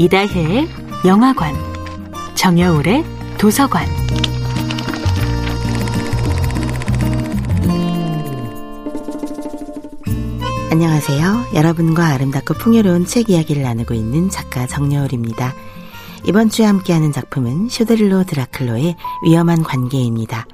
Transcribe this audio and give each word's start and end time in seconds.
이다혜의 0.00 0.66
영화관, 1.04 1.54
정여울의 2.34 3.04
도서관. 3.36 3.86
안녕하세요. 10.70 11.48
여러분과 11.54 12.06
아름답고 12.14 12.54
풍요로운 12.54 13.04
책 13.04 13.28
이야기를 13.28 13.62
나누고 13.62 13.92
있는 13.92 14.30
작가 14.30 14.66
정여울입니다. 14.66 15.52
이번 16.24 16.48
주에 16.48 16.64
함께하는 16.64 17.12
작품은 17.12 17.68
쇼데릴로 17.68 18.24
드라클로의 18.24 18.96
위험한 19.26 19.62
관계입니다. 19.62 20.46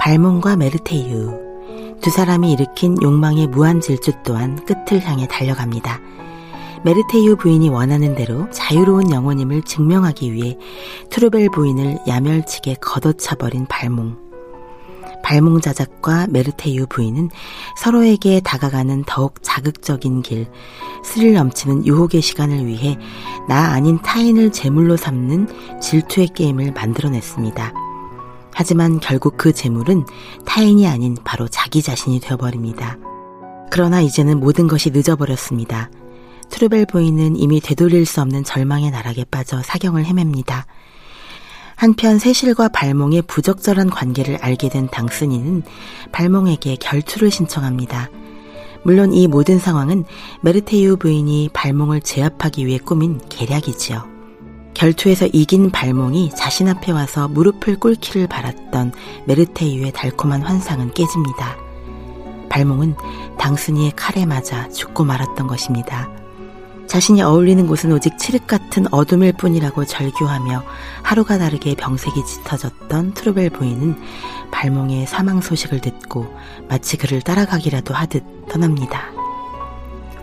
발몽과 0.00 0.56
메르테유 0.56 1.98
두 2.02 2.10
사람이 2.10 2.50
일으킨 2.50 3.00
욕망의 3.00 3.46
무한 3.46 3.80
질주 3.80 4.10
또한 4.24 4.56
끝을 4.64 5.00
향해 5.06 5.28
달려갑니다. 5.28 6.00
메르테유 6.84 7.36
부인이 7.36 7.70
원하는 7.70 8.14
대로 8.14 8.48
자유로운 8.50 9.10
영혼임을 9.10 9.62
증명하기 9.62 10.34
위해 10.34 10.58
트루벨 11.08 11.48
부인을 11.48 11.98
야멸치게 12.06 12.76
걷어차버린 12.80 13.66
발몽. 13.66 14.18
발몽 15.22 15.62
자작과 15.62 16.26
메르테유 16.28 16.86
부인은 16.88 17.30
서로에게 17.78 18.40
다가가는 18.40 19.04
더욱 19.06 19.42
자극적인 19.42 20.20
길, 20.20 20.46
스릴 21.02 21.32
넘치는 21.32 21.86
유혹의 21.86 22.20
시간을 22.20 22.66
위해 22.66 22.98
나 23.48 23.72
아닌 23.72 23.98
타인을 24.02 24.52
제물로 24.52 24.98
삼는 24.98 25.80
질투의 25.80 26.28
게임을 26.34 26.72
만들어냈습니다. 26.72 27.72
하지만 28.52 29.00
결국 29.00 29.38
그 29.38 29.54
제물은 29.54 30.04
타인이 30.44 30.86
아닌 30.86 31.16
바로 31.24 31.48
자기 31.48 31.80
자신이 31.80 32.20
되어버립니다. 32.20 32.98
그러나 33.70 34.02
이제는 34.02 34.38
모든 34.38 34.68
것이 34.68 34.90
늦어버렸습니다. 34.90 35.90
트루벨 36.54 36.86
부인은 36.86 37.34
이미 37.34 37.60
되돌릴 37.60 38.06
수 38.06 38.20
없는 38.20 38.44
절망의 38.44 38.92
나락에 38.92 39.24
빠져 39.24 39.60
사경을 39.60 40.04
헤맵니다. 40.04 40.66
한편 41.74 42.20
세실과 42.20 42.68
발몽의 42.68 43.22
부적절한 43.22 43.90
관계를 43.90 44.36
알게 44.36 44.68
된 44.68 44.86
당순이는 44.86 45.64
발몽에게 46.12 46.76
결투를 46.76 47.32
신청합니다. 47.32 48.08
물론 48.84 49.12
이 49.12 49.26
모든 49.26 49.58
상황은 49.58 50.04
메르테유 50.42 50.98
부인이 50.98 51.50
발몽을 51.52 52.02
제압하기 52.02 52.66
위해 52.66 52.78
꾸민 52.78 53.20
계략이지요. 53.28 54.06
결투에서 54.74 55.26
이긴 55.32 55.72
발몽이 55.72 56.30
자신 56.36 56.68
앞에 56.68 56.92
와서 56.92 57.26
무릎을 57.26 57.80
꿇기를 57.80 58.28
바랐던 58.28 58.92
메르테유의 59.26 59.90
달콤한 59.90 60.42
환상은 60.42 60.94
깨집니다. 60.94 61.56
발몽은 62.48 62.94
당순이의 63.40 63.94
칼에 63.96 64.24
맞아 64.24 64.68
죽고 64.68 65.02
말았던 65.02 65.48
것입니다. 65.48 66.23
자신이 66.94 67.22
어울리는 67.22 67.66
곳은 67.66 67.90
오직 67.90 68.16
칠흑 68.18 68.46
같은 68.46 68.86
어둠일 68.94 69.32
뿐이라고 69.32 69.84
절규하며 69.84 70.62
하루가 71.02 71.38
다르게 71.38 71.74
병색이 71.74 72.24
짙어졌던 72.24 73.14
트루벨 73.14 73.50
부인은 73.50 73.96
발몽의 74.52 75.08
사망 75.08 75.40
소식을 75.40 75.80
듣고 75.80 76.32
마치 76.68 76.96
그를 76.96 77.20
따라가기라도 77.20 77.94
하듯 77.94 78.22
떠납니다. 78.48 79.10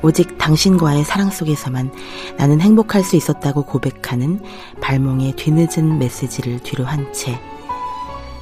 오직 0.02 0.38
당신과의 0.38 1.04
사랑 1.04 1.30
속에서만 1.30 1.92
나는 2.38 2.62
행복할 2.62 3.04
수 3.04 3.18
있었다고 3.18 3.66
고백하는 3.66 4.42
발몽의 4.80 5.36
뒤늦은 5.36 6.00
메시지를 6.00 6.60
뒤로 6.60 6.86
한 6.86 7.12
채 7.12 7.38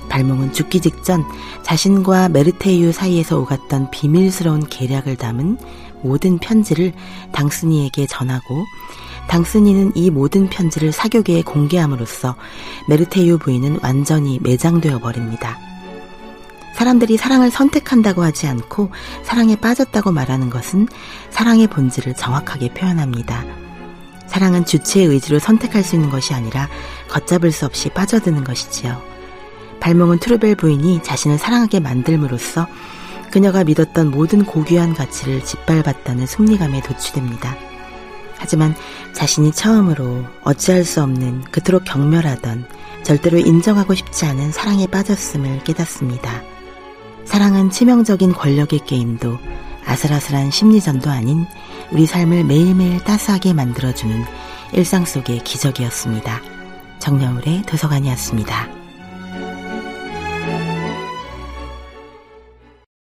발몽은 0.09 0.53
죽기 0.53 0.81
직전 0.81 1.23
자신과 1.63 2.29
메르테유 2.29 2.91
사이에서 2.91 3.39
오갔던 3.39 3.91
비밀스러운 3.91 4.65
계략을 4.67 5.15
담은 5.15 5.57
모든 6.01 6.37
편지를 6.37 6.93
당순이에게 7.31 8.07
전하고 8.07 8.65
당순이는 9.27 9.91
이 9.95 10.09
모든 10.09 10.49
편지를 10.49 10.91
사교계에 10.91 11.43
공개함으로써 11.43 12.35
메르테유 12.87 13.37
부인은 13.37 13.79
완전히 13.83 14.39
매장되어 14.41 14.99
버립니다. 14.99 15.59
사람들이 16.73 17.17
사랑을 17.17 17.51
선택한다고 17.51 18.23
하지 18.23 18.47
않고 18.47 18.89
사랑에 19.23 19.55
빠졌다고 19.55 20.11
말하는 20.11 20.49
것은 20.49 20.87
사랑의 21.29 21.67
본질을 21.67 22.15
정확하게 22.15 22.73
표현합니다. 22.73 23.43
사랑은 24.27 24.65
주체의 24.65 25.07
의지로 25.07 25.39
선택할 25.39 25.83
수 25.83 25.95
있는 25.95 26.09
것이 26.09 26.33
아니라 26.33 26.69
걷잡을 27.09 27.51
수 27.51 27.65
없이 27.65 27.89
빠져드는 27.89 28.43
것이지요. 28.43 29.01
발몽은 29.79 30.19
트루벨 30.19 30.55
부인이 30.55 31.03
자신을 31.03 31.37
사랑하게 31.37 31.79
만들므로써 31.79 32.67
그녀가 33.31 33.63
믿었던 33.63 34.11
모든 34.11 34.45
고귀한 34.45 34.93
가치를 34.93 35.43
짓밟았다는 35.45 36.25
승리감에 36.25 36.81
도취됩니다. 36.81 37.55
하지만 38.37 38.73
자신이 39.13 39.51
처음으로 39.51 40.25
어찌할 40.43 40.83
수 40.85 41.03
없는 41.03 41.43
그토록 41.51 41.83
경멸하던 41.85 42.65
절대로 43.03 43.37
인정하고 43.37 43.93
싶지 43.95 44.25
않은 44.25 44.51
사랑에 44.51 44.87
빠졌음을 44.87 45.63
깨닫습니다. 45.63 46.41
사랑은 47.25 47.69
치명적인 47.69 48.33
권력의 48.33 48.85
게임도 48.85 49.37
아슬아슬한 49.85 50.51
심리전도 50.51 51.09
아닌 51.09 51.45
우리 51.91 52.05
삶을 52.05 52.43
매일매일 52.43 53.03
따스하게 53.03 53.53
만들어주는 53.53 54.23
일상 54.73 55.05
속의 55.05 55.43
기적이었습니다. 55.43 56.41
정여울의 56.99 57.63
도서관이었습니다. 57.63 58.78